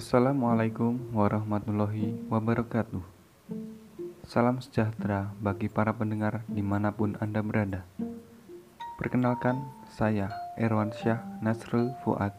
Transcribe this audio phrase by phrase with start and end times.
[0.00, 3.04] Assalamualaikum warahmatullahi wabarakatuh.
[4.24, 7.84] Salam sejahtera bagi para pendengar di mana pun Anda berada.
[8.96, 9.60] Perkenalkan,
[9.92, 12.32] saya Erwan Syah Nasrul Fuad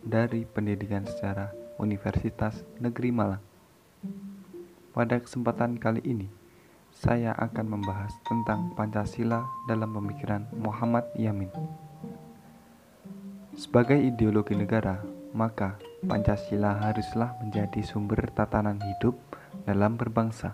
[0.00, 3.44] dari Pendidikan Sejarah Universitas Negeri Malang.
[4.96, 6.32] Pada kesempatan kali ini,
[6.88, 11.52] saya akan membahas tentang Pancasila dalam pemikiran Muhammad Yamin.
[13.60, 15.04] Sebagai ideologi negara,
[15.36, 19.16] maka Pancasila haruslah menjadi sumber tatanan hidup
[19.64, 20.52] dalam berbangsa.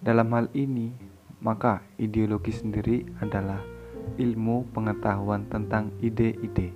[0.00, 0.96] Dalam hal ini,
[1.44, 3.60] maka ideologi sendiri adalah
[4.16, 6.72] ilmu pengetahuan tentang ide-ide.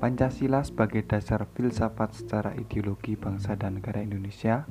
[0.00, 4.64] Pancasila sebagai dasar filsafat secara ideologi bangsa dan negara Indonesia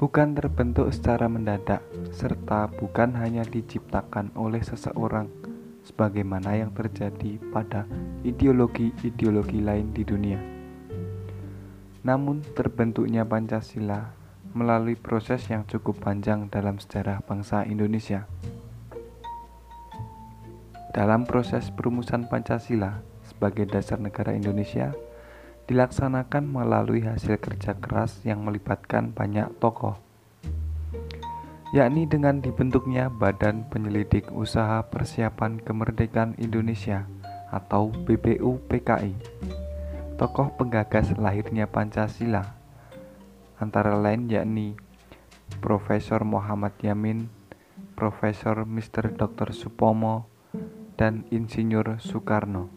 [0.00, 1.84] bukan terbentuk secara mendadak
[2.16, 5.43] serta bukan hanya diciptakan oleh seseorang
[5.84, 7.84] sebagaimana yang terjadi pada
[8.24, 10.40] ideologi-ideologi lain di dunia.
[12.04, 14.12] Namun, terbentuknya Pancasila
[14.56, 18.28] melalui proses yang cukup panjang dalam sejarah bangsa Indonesia.
[20.94, 24.94] Dalam proses perumusan Pancasila sebagai dasar negara Indonesia,
[25.64, 30.03] dilaksanakan melalui hasil kerja keras yang melibatkan banyak tokoh
[31.74, 37.10] yakni dengan dibentuknya Badan Penyelidik Usaha Persiapan Kemerdekaan Indonesia
[37.50, 39.18] atau BPUPKI.
[40.14, 42.54] Tokoh penggagas lahirnya Pancasila
[43.58, 44.78] antara lain yakni
[45.58, 47.26] Profesor Muhammad Yamin,
[47.98, 49.10] Profesor Mr.
[49.10, 49.50] Dr.
[49.50, 50.30] Supomo,
[50.94, 52.70] dan Insinyur Soekarno.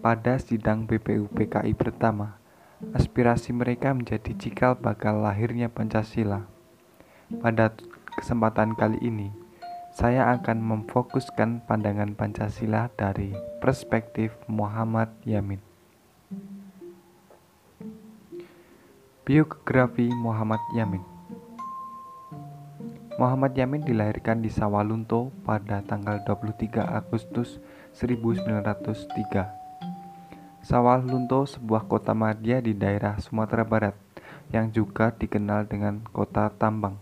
[0.00, 2.40] Pada sidang BPUPKI pertama,
[2.96, 6.59] aspirasi mereka menjadi cikal bakal lahirnya Pancasila.
[7.38, 7.70] Pada
[8.18, 9.30] kesempatan kali ini,
[9.94, 13.30] saya akan memfokuskan pandangan Pancasila dari
[13.62, 15.62] perspektif Muhammad Yamin.
[19.22, 21.06] Biografi Muhammad Yamin
[23.14, 27.62] Muhammad Yamin dilahirkan di Sawalunto pada tanggal 23 Agustus
[27.94, 30.66] 1903.
[30.66, 33.94] Sawalunto sebuah kota madya di daerah Sumatera Barat
[34.50, 36.98] yang juga dikenal dengan kota tambang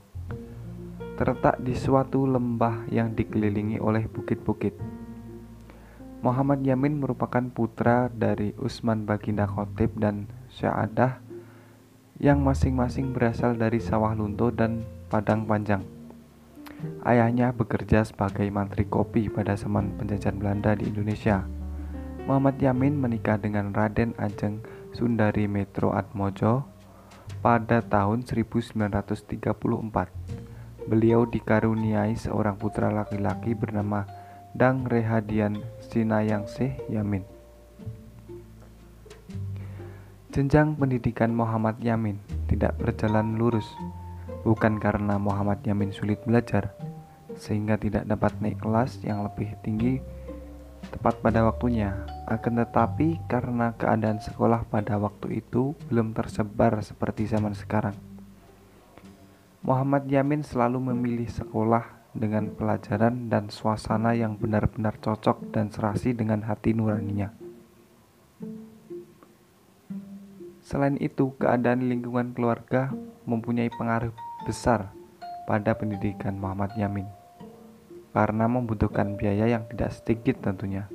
[1.19, 4.71] terletak di suatu lembah yang dikelilingi oleh bukit-bukit.
[6.23, 11.19] Muhammad Yamin merupakan putra dari Usman Baginda Khotib dan Syahadah
[12.23, 15.83] yang masing-masing berasal dari Sawah Lunto dan Padang Panjang.
[17.03, 21.43] Ayahnya bekerja sebagai mantri kopi pada zaman penjajahan Belanda di Indonesia.
[22.31, 24.63] Muhammad Yamin menikah dengan Raden Ajeng
[24.95, 26.63] Sundari Metro Atmojo
[27.43, 30.28] pada tahun 1934
[30.89, 34.09] beliau dikaruniai seorang putra laki-laki bernama
[34.57, 37.23] Dang Rehadian Sinayangsih Yamin.
[40.33, 42.17] Jenjang pendidikan Muhammad Yamin
[42.49, 43.69] tidak berjalan lurus,
[44.49, 46.73] bukan karena Muhammad Yamin sulit belajar,
[47.37, 50.01] sehingga tidak dapat naik kelas yang lebih tinggi
[50.89, 51.93] tepat pada waktunya,
[52.25, 58.18] akan tetapi karena keadaan sekolah pada waktu itu belum tersebar seperti zaman sekarang.
[59.67, 66.47] Muhammad Yamin selalu memilih sekolah dengan pelajaran dan suasana yang benar-benar cocok dan serasi dengan
[66.47, 67.35] hati nuraninya.
[70.63, 72.93] Selain itu, keadaan lingkungan keluarga
[73.25, 74.13] mempunyai pengaruh
[74.45, 74.93] besar
[75.49, 77.09] pada pendidikan Muhammad Yamin
[78.13, 80.87] karena membutuhkan biaya yang tidak sedikit tentunya.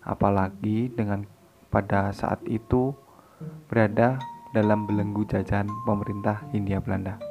[0.00, 1.28] Apalagi dengan
[1.68, 2.96] pada saat itu
[3.68, 4.16] berada
[4.56, 7.27] dalam belenggu jajahan pemerintah Hindia Belanda.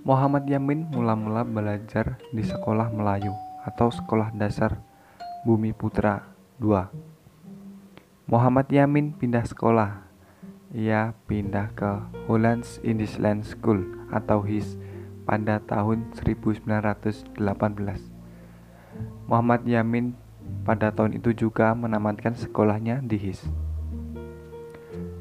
[0.00, 3.34] Muhammad Yamin mula-mula belajar di Sekolah Melayu
[3.66, 4.78] atau Sekolah Dasar
[5.42, 6.24] Bumi Putra
[6.62, 8.30] 2.
[8.30, 10.06] Muhammad Yamin pindah sekolah.
[10.70, 11.90] Ia pindah ke
[12.30, 13.82] Hollands English Land School
[14.14, 14.78] atau HIS
[15.26, 17.38] pada tahun 1918.
[19.26, 20.14] Muhammad Yamin
[20.62, 23.69] pada tahun itu juga menamatkan sekolahnya di HIS.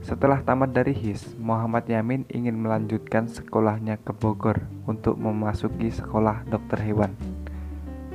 [0.09, 4.57] Setelah tamat dari HIS, Muhammad Yamin ingin melanjutkan sekolahnya ke Bogor
[4.89, 7.13] untuk memasuki sekolah dokter hewan.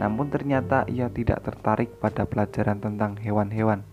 [0.03, 3.87] Namun ternyata ia tidak tertarik pada pelajaran tentang hewan-hewan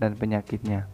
[0.00, 0.88] dan penyakitnya.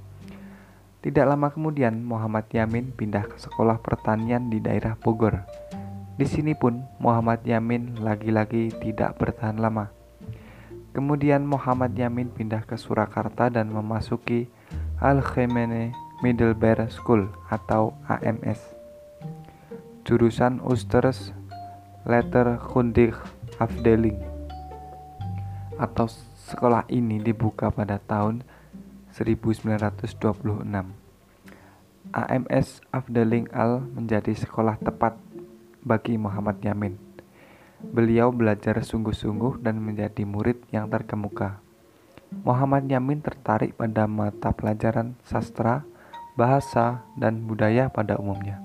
[0.98, 5.46] Tidak lama kemudian, Muhammad Yamin pindah ke sekolah pertanian di daerah Bogor.
[6.18, 9.94] Di sini pun Muhammad Yamin lagi-lagi tidak bertahan lama.
[10.90, 14.50] Kemudian Muhammad Yamin pindah ke Surakarta dan memasuki
[14.98, 18.58] Al-Khemene Middlebury School atau AMS.
[20.02, 21.30] Jurusan Usters
[22.08, 23.14] Letter Kundig
[23.60, 24.38] Afdeling
[25.78, 26.10] atau
[26.50, 28.42] sekolah ini dibuka pada tahun
[29.14, 30.66] 1926.
[32.08, 35.14] AMS Afdeling Al menjadi sekolah tepat
[35.86, 36.98] bagi Muhammad Yamin.
[37.78, 41.62] Beliau belajar sungguh-sungguh dan menjadi murid yang terkemuka.
[42.42, 45.86] Muhammad Yamin tertarik pada mata pelajaran sastra,
[46.38, 48.62] bahasa, dan budaya pada umumnya.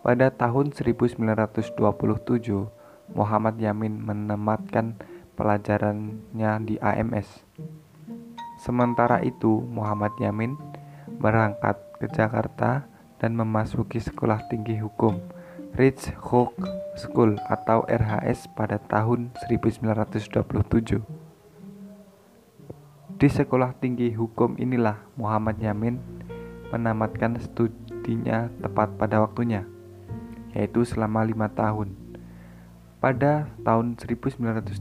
[0.00, 1.76] Pada tahun 1927,
[3.12, 4.96] Muhammad Yamin menematkan
[5.36, 7.44] pelajarannya di AMS.
[8.64, 10.56] Sementara itu, Muhammad Yamin
[11.20, 12.88] berangkat ke Jakarta
[13.20, 15.20] dan memasuki Sekolah Tinggi Hukum
[15.74, 16.54] Rich Hook
[16.94, 21.02] School atau RHS pada tahun 1927.
[23.18, 25.98] Di Sekolah Tinggi Hukum inilah Muhammad Yamin
[26.74, 29.62] menamatkan studinya tepat pada waktunya,
[30.50, 31.94] yaitu selama lima tahun.
[32.98, 34.74] Pada tahun 1932,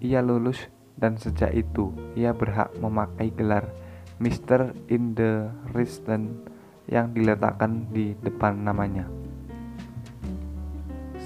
[0.00, 3.68] ia lulus dan sejak itu ia berhak memakai gelar
[4.20, 4.72] Mr.
[4.88, 6.32] in the Resident
[6.88, 9.08] yang diletakkan di depan namanya.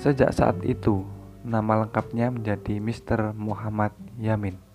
[0.03, 1.03] Sejak saat itu,
[1.43, 3.33] nama lengkapnya menjadi Mr.
[3.33, 4.74] Muhammad Yamin.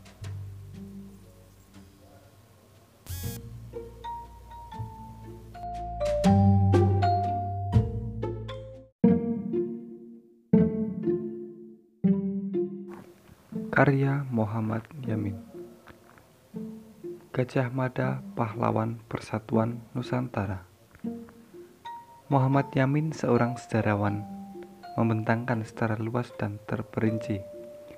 [17.49, 20.69] Gajah Mada Pahlawan Persatuan Nusantara
[22.29, 24.21] Muhammad Yamin seorang sejarawan
[24.93, 27.41] membentangkan secara luas dan terperinci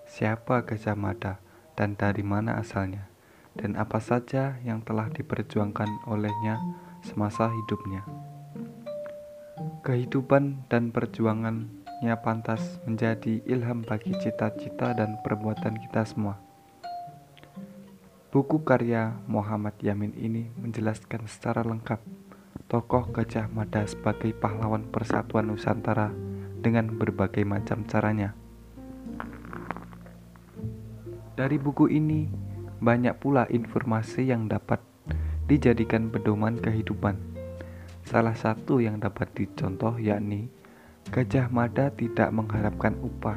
[0.08, 1.44] siapa Gajah Mada
[1.76, 3.12] dan dari mana asalnya
[3.60, 6.56] dan apa saja yang telah diperjuangkan olehnya
[7.04, 8.08] semasa hidupnya.
[9.84, 16.40] Kehidupan dan perjuangannya pantas menjadi ilham bagi cita-cita dan perbuatan kita semua.
[18.32, 22.00] Buku karya Muhammad Yamin ini menjelaskan secara lengkap
[22.72, 26.16] tokoh Gajah Mada sebagai pahlawan persatuan Nusantara
[26.64, 28.32] dengan berbagai macam caranya.
[31.36, 32.32] Dari buku ini,
[32.80, 34.80] banyak pula informasi yang dapat
[35.52, 37.20] dijadikan pedoman kehidupan.
[38.08, 40.48] Salah satu yang dapat dicontoh yakni
[41.12, 43.36] Gajah Mada tidak mengharapkan upah,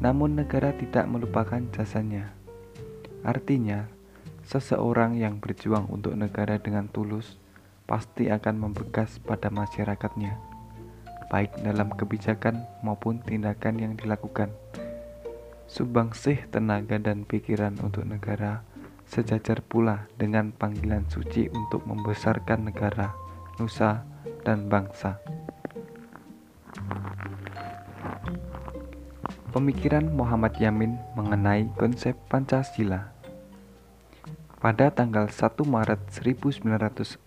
[0.00, 2.39] namun negara tidak melupakan jasanya.
[3.20, 3.88] Artinya,
[4.44, 7.36] seseorang yang berjuang untuk negara dengan tulus
[7.84, 10.38] pasti akan membekas pada masyarakatnya,
[11.28, 14.54] baik dalam kebijakan maupun tindakan yang dilakukan.
[15.70, 18.66] Subangsih tenaga dan pikiran untuk negara
[19.10, 23.10] sejajar pula dengan panggilan suci untuk membesarkan negara,
[23.58, 24.06] nusa,
[24.46, 25.18] dan bangsa.
[29.50, 33.10] Pemikiran Muhammad Yamin mengenai konsep Pancasila
[34.62, 37.18] pada tanggal 1 Maret 1945,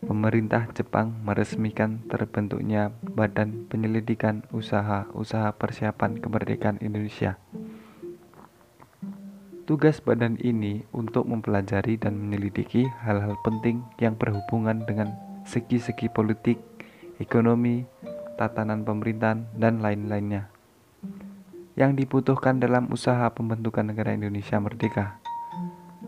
[0.00, 7.36] pemerintah Jepang meresmikan terbentuknya Badan Penyelidikan Usaha-Usaha Persiapan Kemerdekaan Indonesia.
[9.68, 15.12] Tugas badan ini untuk mempelajari dan menyelidiki hal-hal penting yang berhubungan dengan
[15.44, 16.56] segi-segi politik,
[17.20, 17.84] ekonomi,
[18.36, 20.52] tatanan pemerintahan, dan lain-lainnya
[21.76, 25.20] yang dibutuhkan dalam usaha pembentukan negara Indonesia merdeka.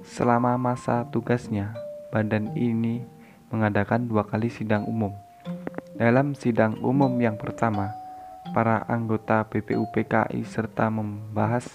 [0.01, 1.77] Selama masa tugasnya,
[2.09, 3.05] badan ini
[3.53, 5.13] mengadakan dua kali sidang umum.
[6.01, 7.93] Dalam sidang umum yang pertama,
[8.57, 11.69] para anggota BPUPKI serta membahas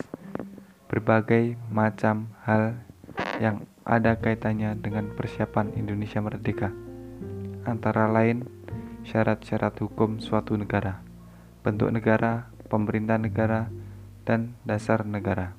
[0.89, 2.73] berbagai macam hal
[3.37, 6.73] yang ada kaitannya dengan persiapan Indonesia merdeka.
[7.67, 8.41] Antara lain,
[9.03, 11.03] syarat-syarat hukum suatu negara,
[11.63, 13.67] bentuk negara, pemerintah negara,
[14.23, 15.55] dan dasar negara.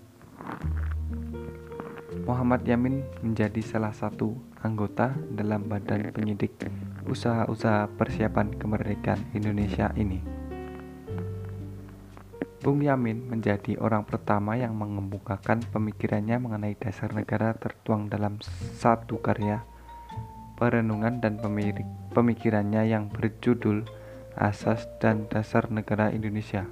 [2.25, 4.33] Muhammad Yamin menjadi salah satu
[4.65, 6.57] anggota dalam Badan Penyidik
[7.05, 10.25] Usaha-usaha Persiapan Kemerdekaan Indonesia ini.
[12.65, 18.41] Bung Yamin menjadi orang pertama yang mengemukakan pemikirannya mengenai dasar negara tertuang dalam
[18.81, 19.74] satu karya
[20.55, 21.39] perenungan dan
[22.15, 23.87] pemikirannya yang berjudul
[24.35, 26.67] Asas dan Dasar Negara Indonesia.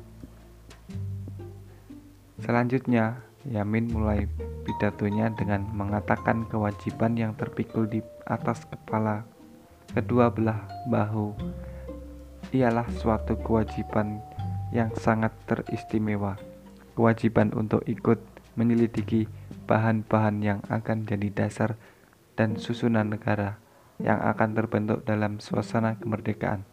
[2.43, 4.27] Selanjutnya, Yamin mulai
[4.67, 9.27] pidatonya dengan mengatakan kewajiban yang terpikul di atas kepala
[9.95, 11.35] kedua belah bahu
[12.55, 14.23] ialah suatu kewajiban
[14.71, 16.39] yang sangat teristimewa.
[16.99, 18.21] Kewajiban untuk ikut
[18.59, 19.27] menyelidiki
[19.65, 21.79] bahan-bahan yang akan jadi dasar
[22.37, 23.62] dan susunan negara
[24.03, 26.67] yang akan terbentuk dalam suasana kemerdekaan.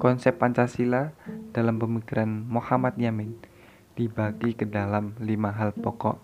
[0.00, 1.12] Konsep Pancasila
[1.52, 3.36] dalam pemikiran Muhammad Yamin
[3.94, 6.18] dibagi ke dalam lima hal pokok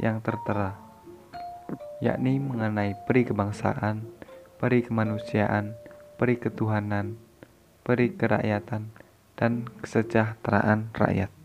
[0.00, 0.76] yang tertera,
[2.04, 4.04] yakni mengenai peri kebangsaan,
[4.60, 5.72] peri kemanusiaan,
[6.20, 7.16] peri ketuhanan,
[7.80, 8.92] peri kerakyatan,
[9.34, 11.43] dan kesejahteraan rakyat.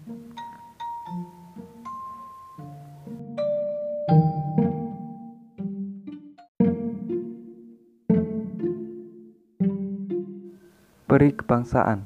[11.50, 12.06] Kebangsaan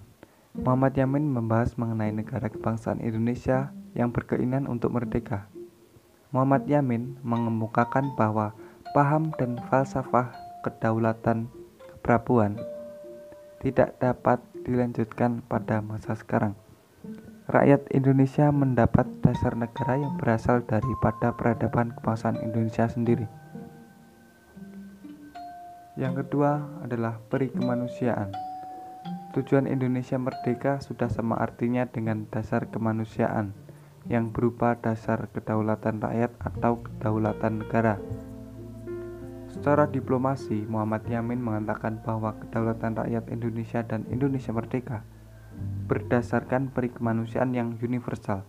[0.55, 5.51] Muhammad Yamin membahas mengenai negara kebangsaan Indonesia yang berkeinginan untuk merdeka.
[6.31, 8.55] Muhammad Yamin mengemukakan bahwa
[8.95, 10.31] paham dan falsafah
[10.63, 11.51] kedaulatan
[11.91, 12.55] keprabuan
[13.59, 16.55] tidak dapat dilanjutkan pada masa sekarang.
[17.51, 23.27] Rakyat Indonesia mendapat dasar negara yang berasal daripada peradaban kebangsaan Indonesia sendiri.
[25.99, 28.52] Yang kedua adalah peri kemanusiaan.
[29.33, 33.57] Tujuan Indonesia merdeka sudah sama artinya dengan dasar kemanusiaan
[34.05, 37.97] yang berupa dasar kedaulatan rakyat atau kedaulatan negara.
[39.49, 45.01] Secara diplomasi, Muhammad Yamin mengatakan bahwa kedaulatan rakyat Indonesia dan Indonesia merdeka
[45.89, 48.45] berdasarkan peri kemanusiaan yang universal,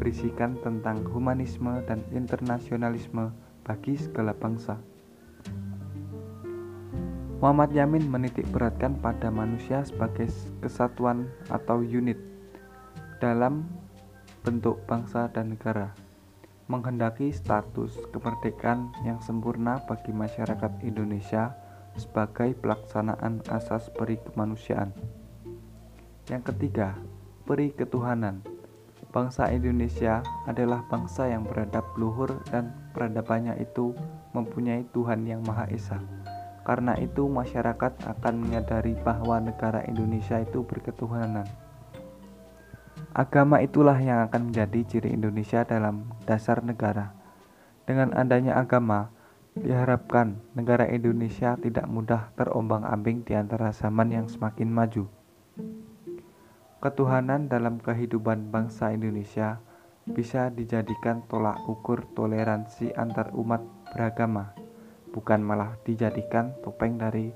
[0.00, 3.28] berisikan tentang humanisme dan internasionalisme
[3.60, 4.93] bagi segala bangsa.
[7.44, 10.32] Muhammad Yamin menitik beratkan pada manusia sebagai
[10.64, 12.16] kesatuan atau unit
[13.20, 13.68] dalam
[14.40, 15.92] bentuk bangsa dan negara,
[16.72, 21.52] menghendaki status kemerdekaan yang sempurna bagi masyarakat Indonesia
[22.00, 24.96] sebagai pelaksanaan asas peri kemanusiaan.
[26.32, 26.96] Yang ketiga,
[27.44, 28.40] peri ketuhanan.
[29.12, 33.92] Bangsa Indonesia adalah bangsa yang beradab luhur dan peradabannya itu
[34.32, 36.23] mempunyai Tuhan yang Maha Esa.
[36.64, 41.44] Karena itu, masyarakat akan menyadari bahwa negara Indonesia itu berketuhanan.
[43.12, 47.12] Agama itulah yang akan menjadi ciri Indonesia dalam dasar negara.
[47.84, 49.12] Dengan adanya agama,
[49.54, 55.04] diharapkan negara Indonesia tidak mudah terombang-ambing di antara zaman yang semakin maju.
[56.80, 59.60] Ketuhanan dalam kehidupan bangsa Indonesia
[60.08, 63.62] bisa dijadikan tolak ukur toleransi antar umat
[63.94, 64.63] beragama
[65.14, 67.30] bukan malah dijadikan topeng dari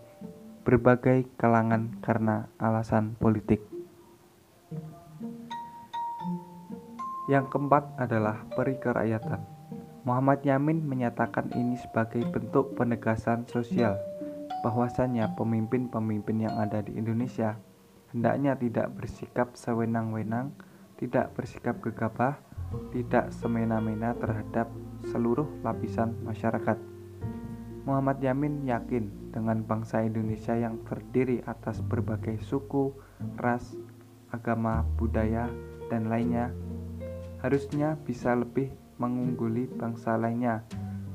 [0.66, 3.62] berbagai kalangan karena alasan politik.
[7.30, 9.40] Yang keempat adalah peri kerakyatan.
[10.02, 13.94] Muhammad Yamin menyatakan ini sebagai bentuk penegasan sosial
[14.66, 17.54] bahwasannya pemimpin-pemimpin yang ada di Indonesia
[18.12, 20.56] hendaknya tidak bersikap sewenang-wenang,
[20.96, 22.40] tidak bersikap gegabah,
[22.92, 24.68] tidak semena-mena terhadap
[25.12, 26.97] seluruh lapisan masyarakat.
[27.88, 32.92] Muhammad Yamin yakin dengan bangsa Indonesia yang terdiri atas berbagai suku,
[33.40, 33.72] ras,
[34.28, 35.48] agama, budaya,
[35.88, 36.52] dan lainnya
[37.40, 38.68] harusnya bisa lebih
[39.00, 40.68] mengungguli bangsa lainnya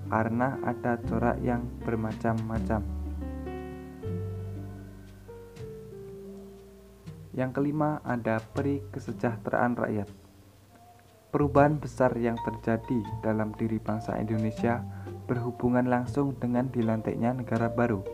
[0.09, 2.81] karena ada corak yang bermacam-macam.
[7.37, 10.09] Yang kelima ada peri kesejahteraan rakyat.
[11.33, 15.02] Perubahan besar yang terjadi dalam diri bangsa Indonesia
[15.33, 18.05] berhubungan langsung dengan dilantiknya negara baru.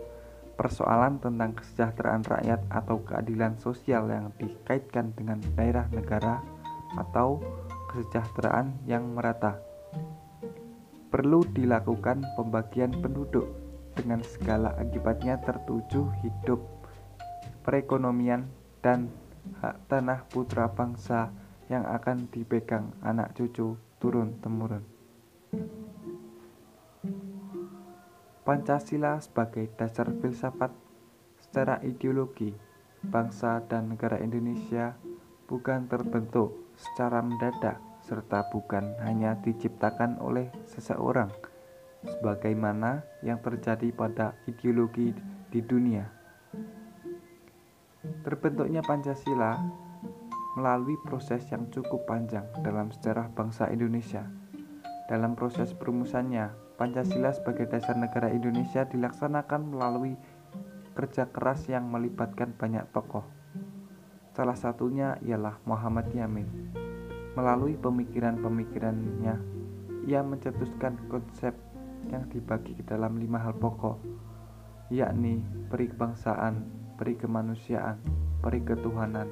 [0.56, 6.40] Persoalan tentang kesejahteraan rakyat atau keadilan sosial yang dikaitkan dengan daerah negara
[6.96, 7.44] atau
[7.92, 9.60] kesejahteraan yang merata.
[11.12, 13.52] Perlu dilakukan pembagian penduduk
[14.00, 16.64] dengan segala akibatnya tertuju hidup,
[17.68, 18.48] perekonomian,
[18.80, 19.12] dan
[19.60, 21.36] hak tanah putra bangsa
[21.68, 24.99] yang akan dipegang anak cucu turun-temurun.
[28.50, 30.74] Pancasila sebagai dasar filsafat
[31.38, 32.50] secara ideologi,
[33.06, 34.98] bangsa dan negara Indonesia
[35.46, 41.30] bukan terbentuk secara mendadak serta bukan hanya diciptakan oleh seseorang
[42.02, 45.14] sebagaimana yang terjadi pada ideologi
[45.54, 46.10] di dunia.
[48.26, 49.62] Terbentuknya Pancasila
[50.58, 54.26] melalui proses yang cukup panjang dalam sejarah bangsa Indonesia.
[55.06, 60.16] Dalam proses perumusannya, Pancasila sebagai dasar negara Indonesia dilaksanakan melalui
[60.96, 63.28] kerja keras yang melibatkan banyak tokoh.
[64.32, 66.48] Salah satunya ialah Muhammad Yamin.
[67.36, 69.36] Melalui pemikiran-pemikirannya,
[70.08, 71.52] ia mencetuskan konsep
[72.08, 74.00] yang dibagi ke dalam lima hal pokok,
[74.88, 76.64] yakni peri kebangsaan,
[76.96, 78.00] peri kemanusiaan,
[78.40, 79.28] peri ketuhanan,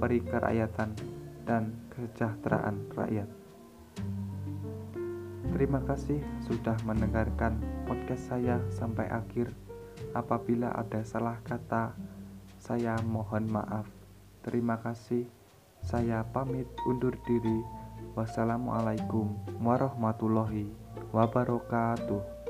[0.00, 0.96] peri kerakyatan,
[1.44, 3.41] dan kesejahteraan rakyat.
[5.52, 9.52] Terima kasih sudah mendengarkan podcast saya sampai akhir.
[10.16, 11.92] Apabila ada salah kata,
[12.56, 13.84] saya mohon maaf.
[14.40, 15.28] Terima kasih.
[15.84, 17.60] Saya pamit undur diri.
[18.16, 19.28] Wassalamualaikum
[19.60, 20.72] warahmatullahi
[21.12, 22.41] wabarakatuh.